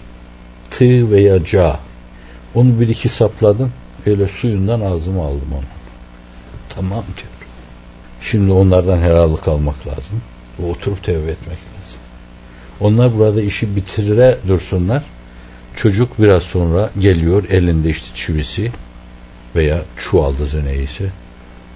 Tığ 0.69 1.11
veya 1.11 1.45
ca. 1.45 1.79
Onu 2.55 2.79
bir 2.79 2.87
iki 2.87 3.09
sapladım. 3.09 3.71
Öyle 4.05 4.27
suyundan 4.27 4.81
ağzıma 4.81 5.25
aldım 5.25 5.53
onu. 5.53 5.63
Tamam 6.69 7.03
diyor. 7.15 7.27
Şimdi 8.21 8.51
onlardan 8.51 8.97
helallik 8.97 9.47
almak 9.47 9.87
lazım. 9.87 10.21
Oturup 10.69 11.03
tevbe 11.03 11.31
etmek 11.31 11.57
lazım. 11.57 11.99
Onlar 12.79 13.17
burada 13.17 13.41
işi 13.41 13.75
bitirire 13.75 14.37
dursunlar. 14.47 15.03
Çocuk 15.77 16.19
biraz 16.19 16.43
sonra 16.43 16.89
geliyor 16.99 17.43
elinde 17.49 17.89
işte 17.89 18.07
çivisi 18.15 18.71
veya 19.55 19.83
çuvaldızı 19.97 20.65
neyse. 20.65 21.09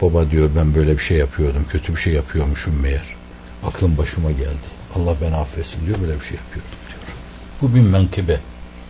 Baba 0.02 0.32
diyor 0.32 0.50
ben 0.56 0.76
böyle 0.76 0.98
bir 0.98 1.04
şey 1.04 1.18
yapıyordum. 1.18 1.66
Kötü 1.70 1.96
bir 1.96 2.00
şey 2.00 2.14
yapıyormuşum 2.14 2.82
meğer. 2.82 3.06
Aklım 3.64 3.98
başıma 3.98 4.32
geldi. 4.32 4.68
Allah 4.96 5.16
beni 5.22 5.36
affetsin 5.36 5.86
diyor 5.86 5.98
böyle 6.02 6.20
bir 6.20 6.26
şey 6.26 6.38
yapıyordum 6.38 6.72
diyor. 6.88 7.00
Bu 7.62 7.76
bir 7.76 7.82
menkıbe. 7.82 8.40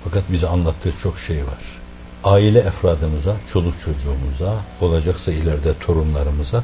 Fakat 0.03 0.23
bize 0.31 0.47
anlattığı 0.47 0.91
çok 1.03 1.19
şey 1.19 1.37
var. 1.37 1.81
Aile 2.23 2.59
efradımıza, 2.59 3.35
çoluk 3.53 3.73
çocuğumuza, 3.85 4.63
olacaksa 4.81 5.31
ileride 5.31 5.73
torunlarımıza 5.79 6.63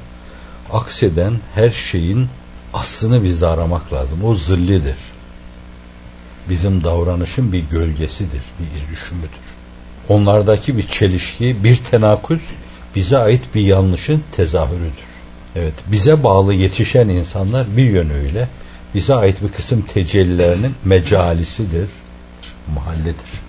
akseden 0.73 1.33
her 1.55 1.69
şeyin 1.69 2.27
aslını 2.73 3.23
bizde 3.23 3.47
aramak 3.47 3.93
lazım. 3.93 4.25
O 4.25 4.35
zillidir 4.35 4.97
bizim 6.49 6.83
davranışın 6.83 7.53
bir 7.53 7.59
gölgesidir, 7.59 8.41
bir 8.59 8.75
izlüşümüdür. 8.75 9.47
Onlardaki 10.09 10.77
bir 10.77 10.87
çelişki, 10.87 11.63
bir 11.63 11.75
tenakuz 11.75 12.39
bize 12.95 13.17
ait 13.17 13.55
bir 13.55 13.61
yanlışın 13.61 14.23
tezahürüdür. 14.31 15.07
Evet, 15.55 15.73
bize 15.87 16.23
bağlı 16.23 16.53
yetişen 16.53 17.09
insanlar 17.09 17.77
bir 17.77 17.83
yönüyle 17.83 18.47
bize 18.95 19.13
ait 19.13 19.43
bir 19.43 19.49
kısım 19.49 19.81
tecellilerinin 19.81 20.75
mecalisidir, 20.85 21.89
mahalledir. 22.75 23.41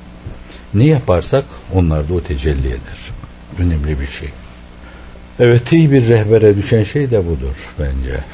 Ne 0.75 0.85
yaparsak 0.85 1.45
onlar 1.75 2.09
da 2.09 2.15
o 2.15 2.23
tecelli 2.23 2.69
eder. 2.69 3.13
Önemli 3.59 4.01
bir 4.01 4.07
şey. 4.07 4.29
Evet 5.39 5.73
iyi 5.73 5.93
bir 5.93 6.09
rehbere 6.09 6.57
düşen 6.57 6.83
şey 6.83 7.11
de 7.11 7.27
budur 7.27 7.57
bence. 7.79 8.25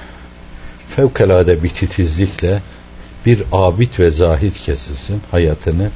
Fevkalade 0.89 1.63
bir 1.63 1.69
titizlikle 1.69 2.63
bir 3.27 3.43
abid 3.53 3.99
ve 3.99 4.11
zahit 4.11 4.61
kesilsin 4.61 5.23
hayatını 5.31 5.91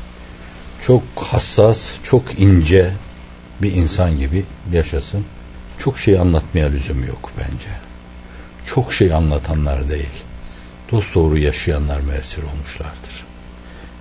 çok 0.86 1.02
hassas, 1.16 1.78
çok 2.02 2.40
ince 2.40 2.92
bir 3.62 3.72
insan 3.72 4.18
gibi 4.18 4.44
yaşasın. 4.72 5.24
Çok 5.78 5.98
şey 5.98 6.18
anlatmaya 6.18 6.68
lüzum 6.68 7.06
yok 7.06 7.30
bence. 7.38 7.70
Çok 8.66 8.94
şey 8.94 9.12
anlatanlar 9.12 9.90
değil. 9.90 10.24
Dost 10.92 11.14
doğru 11.14 11.38
yaşayanlar 11.38 12.00
müessir 12.00 12.42
olmuşlardır. 12.42 13.24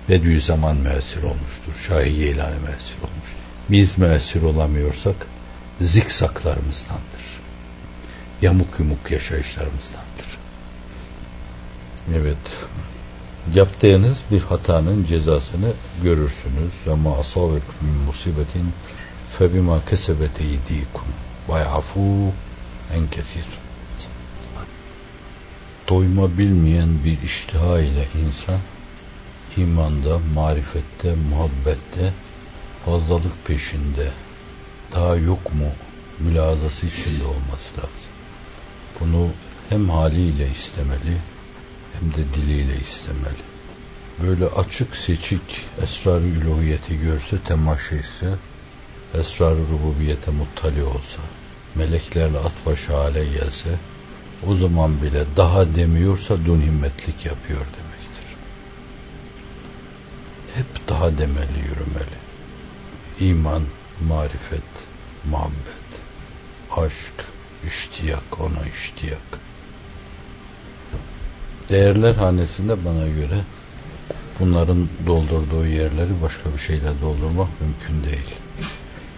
Bediüzzaman 0.08 0.76
müessir 0.76 1.22
olmuştur. 1.22 1.74
Şahi 1.88 2.12
Yeylani 2.12 2.56
müessir 2.66 2.96
olmuştur. 2.98 3.38
Biz 3.70 3.98
müessir 3.98 4.42
olamıyorsak 4.42 5.16
zikzaklarımızdandır. 5.80 7.38
Yamuk 8.42 8.78
yumuk 8.78 9.10
yaşayışlarımızdandır. 9.10 10.38
Evet. 12.14 12.66
Yaptığınız 13.54 14.22
bir 14.30 14.40
hatanın 14.40 15.04
cezasını 15.04 15.72
görürsünüz. 16.02 16.72
Ama 16.92 17.18
asabek 17.18 17.62
min 17.80 17.94
musibetin 18.06 18.72
febima 19.38 19.84
kesebet 19.84 20.40
eydikum 20.40 21.08
ve 21.48 21.68
afu 21.68 22.32
en 22.94 23.06
kesir. 23.10 23.44
Doyma 25.88 26.38
bilmeyen 26.38 27.04
bir 27.04 27.22
iştiha 27.22 27.80
ile 27.80 28.08
insan 28.26 28.58
imanda, 29.56 30.18
marifette, 30.34 31.14
muhabbette 31.30 32.12
fazlalık 32.84 33.46
peşinde 33.46 34.10
daha 34.94 35.16
yok 35.16 35.54
mu 35.54 35.68
mülazası 36.18 36.86
içinde 36.86 37.24
olması 37.24 37.70
lazım. 37.78 38.12
Bunu 39.00 39.28
hem 39.68 39.90
haliyle 39.90 40.50
istemeli 40.50 41.16
hem 42.00 42.10
de 42.10 42.34
diliyle 42.34 42.80
istemeli. 42.80 43.44
Böyle 44.22 44.46
açık 44.46 44.96
seçik 44.96 45.66
esrar-ı 45.82 46.26
üluhiyeti 46.26 46.96
görse 46.96 47.38
temaşa 47.38 47.96
etse, 47.96 48.34
esrar-ı 49.14 49.58
rububiyete 49.58 50.30
muttali 50.30 50.82
olsa, 50.82 51.20
meleklerle 51.74 52.38
at 52.38 52.66
başı 52.66 52.92
hale 52.92 53.24
gelse, 53.24 53.78
o 54.46 54.54
zaman 54.54 55.02
bile 55.02 55.24
daha 55.36 55.74
demiyorsa 55.74 56.38
dün 56.46 56.60
himmetlik 56.60 57.26
yapıyor 57.26 57.60
demektir. 57.60 58.26
Hep 60.54 60.88
daha 60.88 61.18
demeli 61.18 61.58
yürümeli. 61.58 62.18
İman, 63.20 63.62
marifet, 64.08 64.62
muhabbet, 65.30 65.88
aşk, 66.76 67.24
iştiyak, 67.66 68.40
ona 68.40 68.68
iştiyak. 68.68 69.47
Değerler 71.68 72.14
hanesinde 72.14 72.84
bana 72.84 73.06
göre 73.06 73.40
bunların 74.40 74.88
doldurduğu 75.06 75.66
yerleri 75.66 76.22
başka 76.22 76.52
bir 76.52 76.58
şeyle 76.58 77.00
doldurmak 77.02 77.48
mümkün 77.60 78.10
değil. 78.10 78.34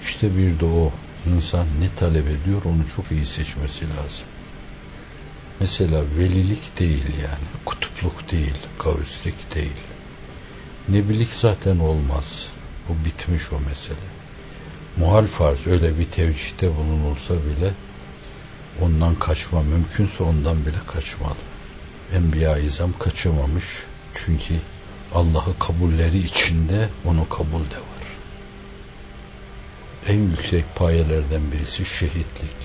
İşte 0.02 0.36
bir 0.36 0.60
de 0.60 0.64
o 0.64 0.92
insan 1.26 1.66
ne 1.80 1.94
talep 1.98 2.26
ediyor 2.26 2.62
onu 2.64 2.82
çok 2.96 3.12
iyi 3.12 3.26
seçmesi 3.26 3.84
lazım. 3.84 4.26
Mesela 5.60 6.02
velilik 6.18 6.78
değil 6.78 7.04
yani, 7.22 7.46
kutupluk 7.64 8.30
değil, 8.30 8.56
kavüslik 8.78 9.54
değil. 9.54 9.80
Nebilik 10.88 11.32
zaten 11.32 11.78
olmaz. 11.78 12.46
O 12.88 13.04
bitmiş 13.04 13.52
o 13.52 13.60
mesele. 13.68 14.06
Muhal 14.96 15.26
farz 15.26 15.66
öyle 15.66 15.98
bir 15.98 16.04
tevcihte 16.04 16.76
bulunulsa 16.76 17.34
bile 17.34 17.72
ondan 18.80 19.14
kaçma 19.14 19.62
mümkünse 19.62 20.22
ondan 20.22 20.66
bile 20.66 20.78
kaçmalı. 20.86 21.36
Enbiya-i 22.14 22.66
İzam 22.66 22.92
kaçamamış. 22.98 23.64
Çünkü 24.14 24.54
Allah'ı 25.14 25.58
kabulleri 25.58 26.18
içinde 26.18 26.88
onu 27.04 27.28
kabul 27.28 27.64
de 27.64 27.76
var. 27.76 28.06
En 30.08 30.18
yüksek 30.18 30.76
payelerden 30.76 31.52
birisi 31.52 31.84
şehitlik, 31.84 32.56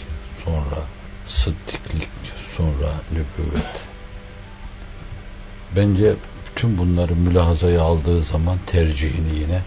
sonra 0.45 0.83
sıddıklık, 1.27 2.09
sonra 2.57 2.91
nübüvvet. 3.11 3.83
Bence 5.75 6.15
bütün 6.47 6.77
bunları 6.77 7.15
mülahazaya 7.15 7.81
aldığı 7.81 8.21
zaman 8.21 8.57
tercihini 8.65 9.39
yine 9.39 9.61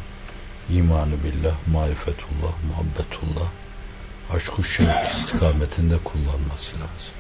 imanı 0.71 1.15
billah, 1.25 1.55
marifetullah, 1.73 2.53
muhabbetullah, 2.69 3.49
aşk-ı 4.31 4.65
şevk 4.65 5.11
istikametinde 5.13 5.99
kullanması 6.05 6.73
lazım. 6.75 7.18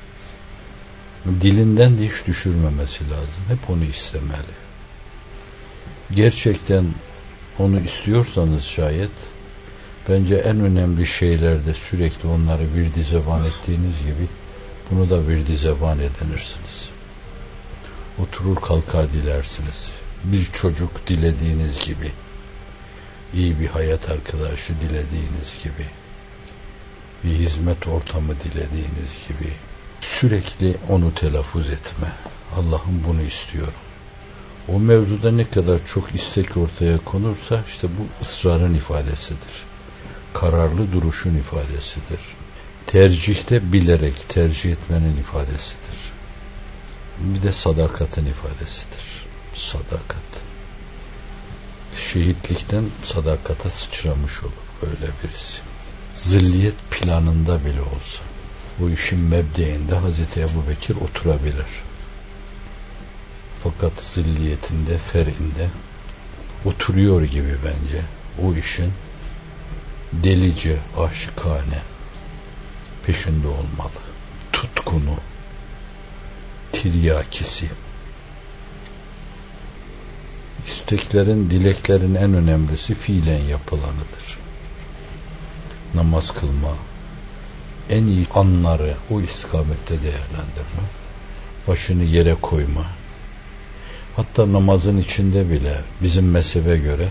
Dilinden 1.41 1.99
de 1.99 2.07
hiç 2.07 2.27
düşürmemesi 2.27 3.11
lazım. 3.11 3.43
Hep 3.49 3.71
onu 3.71 3.85
istemeli. 3.85 4.59
Gerçekten 6.11 6.87
onu 7.59 7.81
istiyorsanız 7.81 8.65
şayet 8.65 9.11
bence 10.09 10.35
en 10.35 10.61
önemli 10.61 11.07
şeylerde 11.07 11.75
sürekli 11.75 12.29
onları 12.29 12.75
bir 12.75 12.95
dizeban 12.95 13.45
ettiğiniz 13.45 13.99
gibi 13.99 14.29
bunu 14.91 15.11
da 15.11 15.29
bir 15.29 15.47
dizeban 15.47 15.99
edinirsiniz. 15.99 16.91
Oturur 18.19 18.57
kalkar 18.57 19.13
dilersiniz. 19.13 19.91
Bir 20.25 20.45
çocuk 20.45 21.07
dilediğiniz 21.07 21.85
gibi 21.87 22.13
iyi 23.35 23.61
bir 23.61 23.67
hayat 23.67 24.11
arkadaşı 24.11 24.73
dilediğiniz 24.81 25.59
gibi 25.65 25.87
bir 27.25 27.33
hizmet 27.33 27.87
ortamı 27.87 28.35
dilediğiniz 28.41 29.13
gibi 29.29 29.53
sürekli 30.01 30.77
onu 30.89 31.15
telaffuz 31.15 31.69
etme. 31.69 32.13
Allah'ım 32.57 33.05
bunu 33.07 33.23
istiyorum. 33.23 33.73
O 34.69 34.81
mevzuda 34.81 35.33
ne 35.33 35.51
kadar 35.51 35.81
çok 35.87 36.15
istek 36.15 36.57
ortaya 36.57 36.99
konursa 36.99 37.65
işte 37.69 37.89
bu 37.89 38.23
ısrarın 38.23 38.75
ifadesidir. 38.75 39.65
Kararlı 40.35 40.93
duruşun 40.93 41.35
ifadesidir. 41.35 42.21
Tercihte 42.87 43.73
bilerek 43.73 44.29
tercih 44.29 44.73
etmenin 44.73 45.17
ifadesidir. 45.17 45.99
Bir 47.19 47.43
de 47.43 47.53
sadakatin 47.53 48.27
ifadesidir. 48.27 49.27
Sadakat. 49.55 50.29
Şehitlikten 52.13 52.85
sadakata 53.03 53.71
sıçramış 53.71 54.43
olur 54.43 54.53
böyle 54.83 55.13
birisi. 55.25 55.59
Zilliyet 56.15 56.77
planında 56.91 57.65
bile 57.65 57.81
olsa 57.81 58.23
bu 58.81 58.91
işin 58.91 59.21
mebdeğinde 59.21 59.95
Hazreti 59.95 60.41
Ebu 60.41 60.69
Bekir 60.69 60.97
oturabilir. 60.97 61.67
Fakat 63.63 64.03
zilliyetinde, 64.03 64.99
ferinde 64.99 65.69
oturuyor 66.65 67.23
gibi 67.23 67.57
bence 67.65 68.03
o 68.43 68.55
işin 68.55 68.93
delice, 70.13 70.77
aşıkane 70.99 71.83
peşinde 73.07 73.49
olmalı. 73.49 74.01
Tutkunu, 74.53 75.15
tiryakisi, 76.73 77.69
isteklerin, 80.67 81.51
dileklerin 81.51 82.15
en 82.15 82.35
önemlisi 82.35 82.95
fiilen 82.95 83.45
yapılanıdır. 83.45 84.39
Namaz 85.95 86.35
kılma, 86.35 86.75
en 87.91 88.07
iyi 88.07 88.27
anları 88.35 88.95
o 89.11 89.21
istikamette 89.21 89.95
değerlendirme, 90.03 90.85
başını 91.69 92.05
yere 92.05 92.35
koyma, 92.35 92.85
hatta 94.17 94.53
namazın 94.53 94.99
içinde 94.99 95.51
bile 95.51 95.81
bizim 96.03 96.31
mezhebe 96.31 96.77
göre 96.77 97.09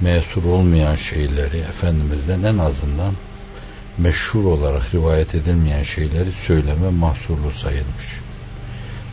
mesur 0.00 0.44
olmayan 0.44 0.96
şeyleri 0.96 1.58
Efendimiz'den 1.58 2.42
en 2.42 2.58
azından 2.58 3.14
meşhur 3.98 4.44
olarak 4.44 4.94
rivayet 4.94 5.34
edilmeyen 5.34 5.82
şeyleri 5.82 6.32
söyleme 6.32 6.90
mahsurlu 6.90 7.52
sayılmış. 7.52 8.20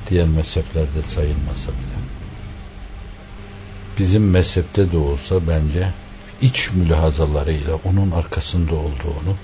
Diğer 0.09 0.27
mezheplerde 0.27 1.03
sayılmasa 1.03 1.71
bile. 1.71 2.01
Bizim 3.99 4.29
mezhepte 4.29 4.91
de 4.91 4.97
olsa 4.97 5.47
bence 5.47 5.87
iç 6.41 6.71
mülahazalarıyla 6.71 7.75
onun 7.85 8.11
arkasında 8.11 8.75
olduğunu 8.75 9.35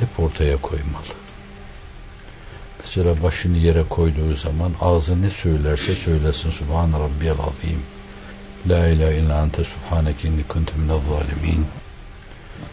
hep 0.00 0.20
ortaya 0.20 0.56
koymalı. 0.56 1.14
Mesela 2.78 3.22
başını 3.22 3.56
yere 3.56 3.82
koyduğu 3.82 4.36
zaman 4.36 4.72
ağzı 4.80 5.22
ne 5.22 5.30
söylerse 5.30 5.94
söylesin 5.94 6.50
Subhan 6.50 6.92
Rabbiyal 6.92 7.36
Azim. 7.38 7.82
La 8.68 8.88
ilahe 8.88 9.16
illa 9.16 9.42
ente 9.42 9.64
subhaneke 9.64 10.28
inni 10.28 10.44
kuntu 10.48 10.72
minel 10.78 11.00
zalimin. 11.08 11.66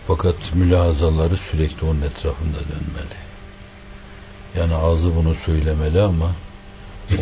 Fakat 0.07 0.35
mülahazaları 0.53 1.37
sürekli 1.37 1.87
onun 1.87 2.01
etrafında 2.01 2.57
dönmeli. 2.57 3.17
Yani 4.57 4.75
ağzı 4.75 5.15
bunu 5.15 5.35
söylemeli 5.35 6.01
ama 6.01 6.31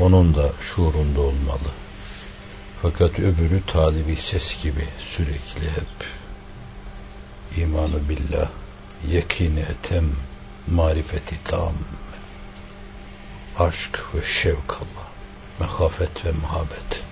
onun 0.02 0.36
da 0.36 0.52
şuurunda 0.62 1.22
olmalı. 1.22 1.70
Fakat 2.82 3.20
öbürü 3.20 3.62
talibi 3.68 4.16
ses 4.16 4.64
gibi 4.64 4.86
sürekli 5.00 5.70
hep 5.70 6.08
imanı 7.58 8.10
billah, 8.10 8.50
yekini 9.08 9.60
etem, 9.60 10.12
marifeti 10.68 11.36
tam, 11.44 11.74
aşk 13.60 14.00
ve 14.16 14.24
şevk 14.24 14.72
Allah, 14.72 15.08
mehafet 15.60 16.26
ve 16.26 16.32
muhabbet. 16.32 17.04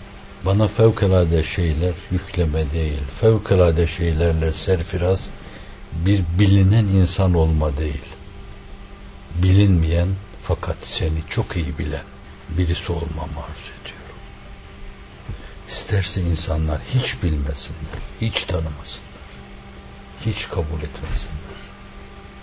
Bana 0.46 0.67
fevkalade 0.67 1.43
şeyler 1.43 1.93
yükleme 2.12 2.72
değil, 2.72 3.02
fevkalade 3.19 3.88
şeylerle 3.88 4.54
serfiraz 4.54 5.30
bir 5.93 6.24
bilinen 6.39 6.86
insan 6.86 7.34
olma 7.34 7.78
değil. 7.78 8.04
Bilinmeyen 9.36 10.08
fakat 10.43 10.78
seni 10.82 11.24
çok 11.30 11.56
iyi 11.56 11.78
bilen 11.78 12.04
birisi 12.50 12.91
olmamı 12.91 13.39
arzu 13.39 13.72
ediyorum. 13.82 14.17
İsterse 15.69 16.22
insanlar 16.22 16.80
hiç 16.93 17.24
bilmesinler, 17.24 18.02
hiç 18.22 18.43
tanımasınlar, 18.43 19.24
hiç 20.26 20.50
kabul 20.50 20.78
etmesinler, 20.78 21.43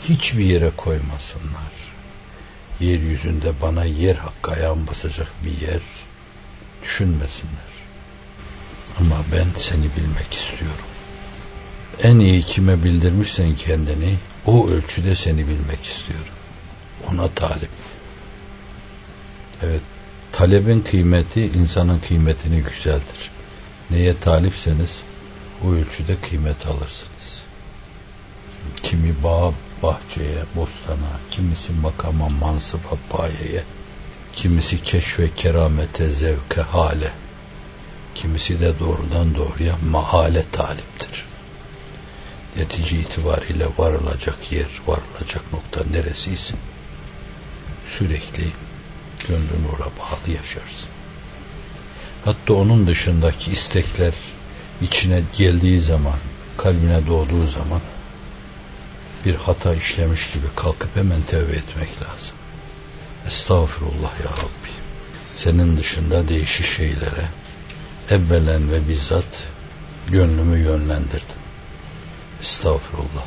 hiçbir 0.09 0.45
yere 0.45 0.71
koymasınlar. 0.77 1.73
Yeryüzünde 2.81 3.53
bana 3.63 3.85
yer 3.85 4.15
hakkı 4.15 4.51
ayağım 4.51 4.87
basacak 4.87 5.29
bir 5.45 5.67
yer 5.67 5.81
düşünmesinler. 6.83 7.71
Ama 8.99 9.17
ben 9.33 9.47
seni 9.61 9.85
bilmek 9.97 10.35
istiyorum. 10.35 10.87
En 12.03 12.19
iyi 12.19 12.43
kime 12.43 12.85
bildirmişsen 12.85 13.57
kendini, 13.57 14.17
o 14.47 14.69
ölçüde 14.69 15.15
seni 15.15 15.49
bilmek 15.49 15.85
istiyorum. 15.85 16.35
Ona 17.11 17.29
talip. 17.29 17.71
Evet, 19.63 19.81
talebin 20.33 20.81
kıymeti 20.81 21.41
insanın 21.41 21.99
kıymetini 21.99 22.57
yükseltir. 22.57 23.31
Neye 23.91 24.21
talipseniz 24.21 25.01
o 25.65 25.73
ölçüde 25.73 26.17
kıymet 26.29 26.67
alırsınız. 26.67 27.43
Kimi 28.83 29.23
bağ, 29.23 29.53
bahçeye, 29.83 30.43
bostana, 30.57 31.13
kimisi 31.31 31.73
makama, 31.73 32.29
mansıba, 32.29 32.99
payeye, 33.11 33.65
kimisi 34.37 34.83
keşfe, 34.83 35.35
keramete, 35.35 36.09
zevke, 36.13 36.61
hale, 36.61 37.13
kimisi 38.15 38.61
de 38.61 38.79
doğrudan 38.79 39.35
doğruya 39.35 39.77
mahale 39.91 40.45
taliptir. 40.53 41.25
Netice 42.57 42.99
itibariyle 42.99 43.67
varılacak 43.79 44.53
yer, 44.53 44.81
varılacak 44.87 45.53
nokta 45.53 45.91
neresiyse 45.91 46.55
sürekli 47.99 48.53
gönlün 49.29 49.69
ora 49.75 49.87
bağlı 49.87 50.35
yaşarsın. 50.37 50.89
Hatta 52.25 52.55
onun 52.55 52.87
dışındaki 52.87 53.53
istekler 53.53 54.15
içine 54.83 55.23
geldiği 55.37 55.79
zaman, 55.79 56.17
kalbine 56.57 57.07
doğduğu 57.07 57.47
zaman 57.47 57.81
bir 59.25 59.35
hata 59.35 59.75
işlemiş 59.75 60.31
gibi 60.31 60.47
kalkıp 60.57 60.97
hemen 60.97 61.23
tevbe 61.23 61.53
etmek 61.53 61.89
lazım. 62.03 62.37
Estağfurullah 63.27 64.21
ya 64.25 64.31
Rabbi. 64.31 64.71
Senin 65.33 65.77
dışında 65.77 66.29
değişik 66.29 66.67
şeylere 66.67 67.29
evvelen 68.11 68.73
ve 68.73 68.89
bizzat 68.89 69.25
gönlümü 70.09 70.59
yönlendirdim. 70.59 71.41
Estağfurullah. 72.41 73.25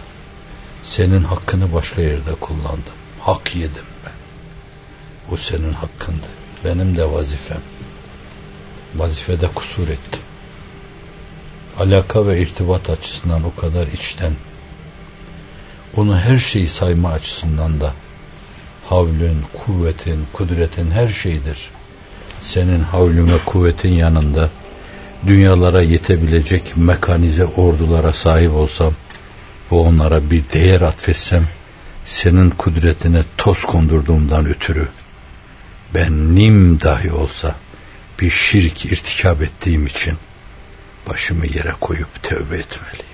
Senin 0.84 1.24
hakkını 1.24 1.74
başka 1.74 2.02
yerde 2.02 2.36
kullandım. 2.36 2.94
Hak 3.20 3.56
yedim 3.56 3.86
ben. 4.06 4.14
Bu 5.32 5.38
senin 5.38 5.74
hakkındı. 5.74 6.28
Benim 6.66 6.98
de 6.98 7.12
vazifem. 7.12 7.62
Vazifede 8.96 9.48
kusur 9.48 9.88
ettim. 9.88 10.22
Alaka 11.80 12.28
ve 12.28 12.42
irtibat 12.42 12.90
açısından 12.90 13.44
o 13.44 13.56
kadar 13.56 13.88
içten, 13.88 14.34
onu 15.98 16.20
her 16.20 16.38
şeyi 16.38 16.68
sayma 16.70 17.12
açısından 17.12 17.82
da 17.82 17.94
havlün, 18.90 19.38
kuvvetin, 19.54 20.26
kudretin 20.34 20.92
her 20.92 21.08
şeydir. 21.08 21.70
Senin 22.42 22.80
havlün 22.80 23.28
ve 23.28 23.38
kuvvetin 23.46 23.94
yanında 23.94 24.50
dünyalara 25.28 25.82
yetebilecek 25.82 26.78
mekanize 26.78 27.46
ordulara 27.46 28.14
sahip 28.14 28.52
olsam 28.52 28.94
ve 29.72 29.76
onlara 29.76 30.32
bir 30.32 30.44
değer 30.54 30.82
atfetsem 30.82 31.48
senin 32.06 32.50
kudretine 32.50 33.24
toz 33.38 33.66
kondurduğumdan 33.66 34.46
ötürü 34.46 34.88
ben 35.94 36.36
nim 36.36 36.82
dahi 36.82 37.12
olsa 37.12 37.56
bir 38.20 38.30
şirk 38.30 38.86
irtikap 38.86 39.42
ettiğim 39.42 39.86
için 39.86 40.14
başımı 41.10 41.46
yere 41.48 41.74
koyup 41.82 42.24
tövbe 42.24 42.58
etmeliyim. 42.58 43.13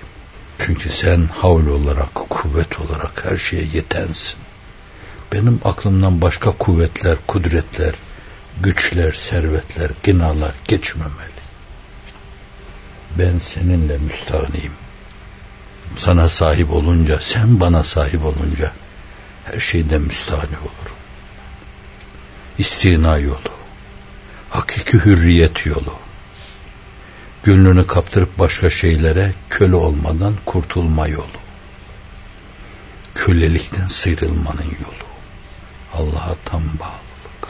Çünkü 0.66 0.90
sen 0.90 1.26
havl 1.26 1.66
olarak, 1.66 2.14
kuvvet 2.14 2.80
olarak 2.80 3.24
her 3.24 3.36
şeye 3.36 3.64
yetensin. 3.64 4.38
Benim 5.32 5.60
aklımdan 5.64 6.20
başka 6.20 6.50
kuvvetler, 6.50 7.16
kudretler, 7.26 7.94
güçler, 8.60 9.12
servetler, 9.12 9.90
ginalar 10.02 10.54
geçmemeli. 10.68 11.40
Ben 13.18 13.38
seninle 13.38 13.98
müstahniyim. 13.98 14.72
Sana 15.96 16.28
sahip 16.28 16.70
olunca, 16.70 17.20
sen 17.20 17.60
bana 17.60 17.84
sahip 17.84 18.24
olunca 18.24 18.72
her 19.44 19.60
şeyden 19.60 20.00
müstahni 20.00 20.58
olurum 20.58 21.00
istina 22.60 23.18
yolu, 23.18 23.52
hakiki 24.50 24.98
hürriyet 24.98 25.66
yolu, 25.66 25.94
gönlünü 27.44 27.86
kaptırıp 27.86 28.38
başka 28.38 28.70
şeylere 28.70 29.32
köle 29.50 29.76
olmadan 29.76 30.34
kurtulma 30.44 31.08
yolu, 31.08 31.40
kölelikten 33.14 33.86
sıyrılmanın 33.88 34.70
yolu, 34.80 35.06
Allah'a 35.94 36.34
tam 36.44 36.62
bağlılık. 36.62 37.42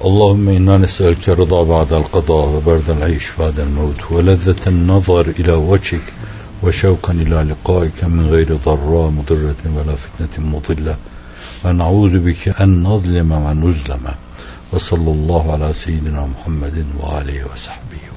Allahümme 0.00 0.54
inna 0.54 0.78
nes'elke 0.78 1.32
rıda 1.32 1.68
ba'del 1.68 2.04
qada 2.04 2.54
ve 2.54 2.66
berdel 2.66 3.02
ayş 3.04 3.38
ba'del 3.38 3.66
mevt 3.66 4.10
ve 4.10 4.26
lezzeten 4.26 4.86
nazar 4.88 5.26
ila 5.26 5.72
veçik 5.72 6.02
ve 6.64 6.72
şevkan 6.72 7.18
ila 7.18 7.40
liqaike 7.40 8.06
min 8.06 8.30
gayri 8.30 8.58
zarra 8.64 9.10
mudirretin 9.10 9.76
ve 9.76 9.86
la 9.86 9.96
fitnetin 9.96 10.44
mudilla. 10.44 10.96
Ve 11.64 11.78
na'udhu 11.78 12.26
bike 12.26 12.54
en 12.58 12.84
nazlime 12.84 13.44
ve 13.44 13.60
nuzleme. 13.60 14.14
Ve 14.72 14.78
sallallahu 14.78 15.52
ala 15.52 15.74
seyyidina 15.74 16.26
Muhammedin 16.26 16.86
ve 17.02 17.06
aleyhi 17.06 17.44
ve 17.44 17.56
sahbihi 17.56 18.11